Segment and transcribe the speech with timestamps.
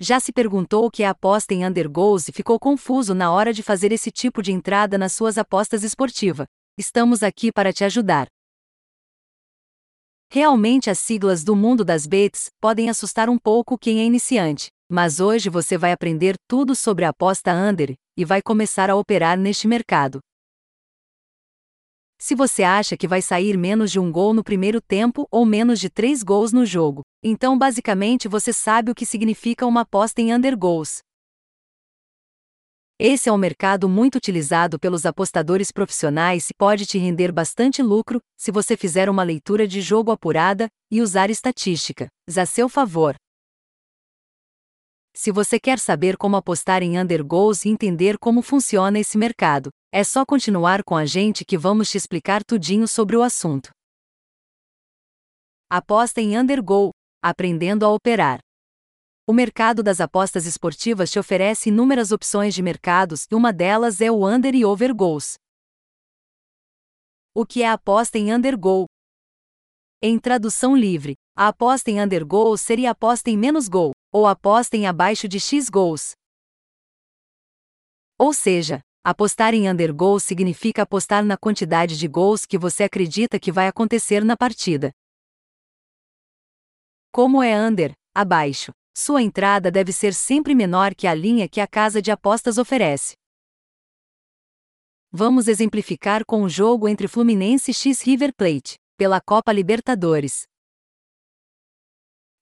[0.00, 3.64] Já se perguntou o que é aposta em undergoes e ficou confuso na hora de
[3.64, 6.46] fazer esse tipo de entrada nas suas apostas esportivas?
[6.78, 8.28] Estamos aqui para te ajudar.
[10.30, 15.18] Realmente as siglas do mundo das bets podem assustar um pouco quem é iniciante, mas
[15.18, 19.66] hoje você vai aprender tudo sobre a aposta under e vai começar a operar neste
[19.66, 20.20] mercado.
[22.20, 25.78] Se você acha que vai sair menos de um gol no primeiro tempo ou menos
[25.78, 30.34] de três gols no jogo, então basicamente você sabe o que significa uma aposta em
[30.34, 30.98] under goals.
[32.98, 38.20] Esse é um mercado muito utilizado pelos apostadores profissionais e pode te render bastante lucro
[38.36, 43.14] se você fizer uma leitura de jogo apurada e usar estatística a seu favor.
[45.20, 50.04] Se você quer saber como apostar em undergoes e entender como funciona esse mercado, é
[50.04, 53.70] só continuar com a gente que vamos te explicar tudinho sobre o assunto.
[55.68, 58.38] Aposta em undergo, aprendendo a operar.
[59.26, 64.12] O mercado das apostas esportivas te oferece inúmeras opções de mercados e uma delas é
[64.12, 65.34] o under e over goals.
[67.34, 68.86] O que é aposta em undergo?
[70.00, 74.86] Em tradução livre, a aposta em undergo seria aposta em menos gol, ou aposta em
[74.86, 76.12] abaixo de X gols.
[78.18, 83.40] Ou seja, Apostar em under goals significa apostar na quantidade de gols que você acredita
[83.40, 84.92] que vai acontecer na partida.
[87.10, 91.66] Como é under, abaixo, sua entrada deve ser sempre menor que a linha que a
[91.66, 93.14] casa de apostas oferece.
[95.10, 100.46] Vamos exemplificar com o jogo entre Fluminense x River Plate, pela Copa Libertadores.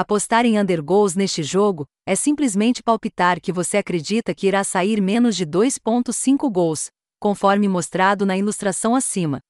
[0.00, 5.34] Apostar em undergoals neste jogo é simplesmente palpitar que você acredita que irá sair menos
[5.34, 9.40] de 2.5 gols, conforme mostrado na ilustração acima.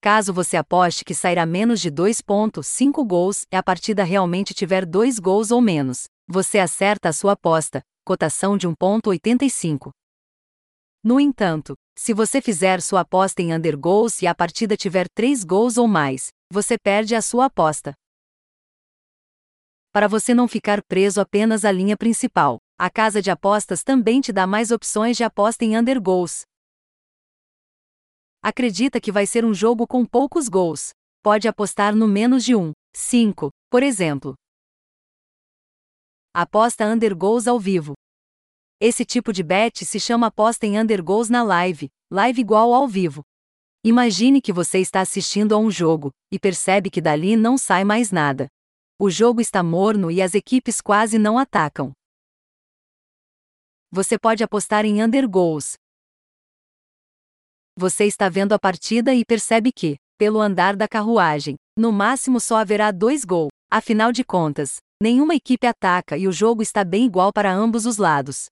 [0.00, 5.18] Caso você aposte que sairá menos de 2.5 gols e a partida realmente tiver 2
[5.18, 9.90] gols ou menos, você acerta a sua aposta, cotação de 1.85.
[11.02, 15.76] No entanto, se você fizer sua aposta em undergoals e a partida tiver 3 gols
[15.76, 17.92] ou mais, você perde a sua aposta.
[19.92, 24.32] Para você não ficar preso apenas à linha principal, a casa de apostas também te
[24.32, 26.46] dá mais opções de aposta em undergoals.
[28.40, 30.92] Acredita que vai ser um jogo com poucos gols.
[31.22, 34.34] Pode apostar no menos de um, 5, por exemplo.
[36.32, 37.92] Aposta undergoals ao vivo.
[38.80, 43.22] Esse tipo de bet se chama aposta em undergoals na live, live igual ao vivo.
[43.84, 48.10] Imagine que você está assistindo a um jogo e percebe que dali não sai mais
[48.10, 48.48] nada.
[48.98, 51.92] O jogo está morno e as equipes quase não atacam.
[53.90, 55.74] Você pode apostar em undergoals.
[57.76, 62.56] Você está vendo a partida e percebe que, pelo andar da carruagem, no máximo só
[62.56, 63.50] haverá dois gols.
[63.70, 67.96] Afinal de contas, nenhuma equipe ataca e o jogo está bem igual para ambos os
[67.96, 68.46] lados.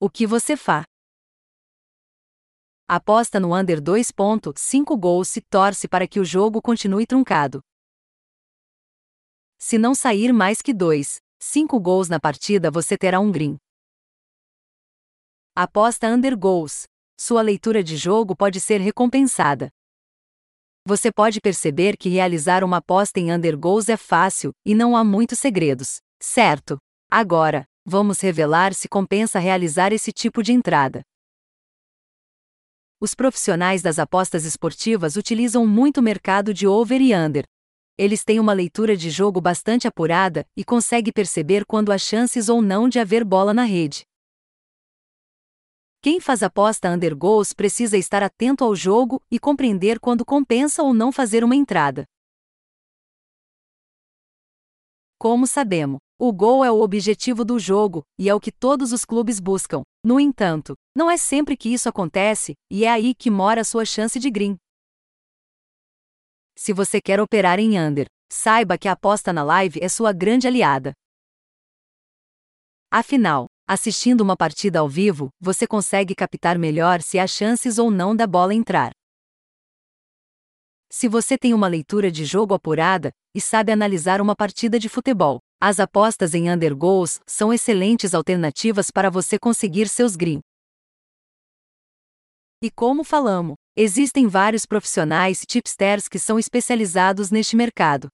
[0.00, 0.84] O que você faz?
[2.88, 7.60] Aposta no under 2.5 gols e torce para que o jogo continue truncado.
[9.68, 13.56] Se não sair mais que dois, cinco gols na partida, você terá um green.
[15.56, 16.84] Aposta under goals.
[17.18, 19.68] Sua leitura de jogo pode ser recompensada.
[20.86, 25.02] Você pode perceber que realizar uma aposta em under goals é fácil e não há
[25.02, 26.78] muitos segredos, certo?
[27.10, 31.02] Agora, vamos revelar se compensa realizar esse tipo de entrada.
[33.00, 37.44] Os profissionais das apostas esportivas utilizam muito o mercado de over e under,
[37.98, 42.60] eles têm uma leitura de jogo bastante apurada e consegue perceber quando há chances ou
[42.60, 44.04] não de haver bola na rede.
[46.02, 50.92] Quem faz aposta under goals precisa estar atento ao jogo e compreender quando compensa ou
[50.92, 52.04] não fazer uma entrada.
[55.18, 59.04] Como sabemos, o gol é o objetivo do jogo e é o que todos os
[59.04, 59.82] clubes buscam.
[60.04, 63.84] No entanto, não é sempre que isso acontece, e é aí que mora a sua
[63.84, 64.56] chance de green.
[66.58, 70.48] Se você quer operar em under, saiba que a aposta na live é sua grande
[70.48, 70.92] aliada.
[72.90, 78.16] Afinal, assistindo uma partida ao vivo, você consegue captar melhor se há chances ou não
[78.16, 78.92] da bola entrar.
[80.90, 85.40] Se você tem uma leitura de jogo apurada e sabe analisar uma partida de futebol,
[85.60, 90.40] as apostas em under goals são excelentes alternativas para você conseguir seus green.
[92.62, 98.08] E como falamos, Existem vários profissionais e tipsters que são especializados neste mercado.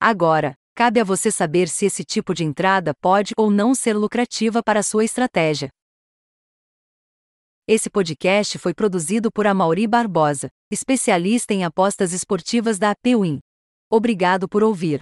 [0.00, 4.60] Agora, cabe a você saber se esse tipo de entrada pode ou não ser lucrativa
[4.60, 5.68] para a sua estratégia.
[7.64, 13.38] Esse podcast foi produzido por Amaury Barbosa, especialista em apostas esportivas da APWin.
[13.88, 14.98] Obrigado por ouvir.